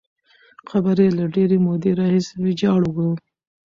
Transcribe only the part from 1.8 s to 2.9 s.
راهیسې ویجاړ